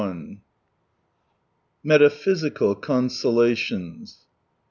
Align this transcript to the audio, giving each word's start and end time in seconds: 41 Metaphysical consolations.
41 0.01 0.41
Metaphysical 1.83 2.73
consolations. 2.73 4.25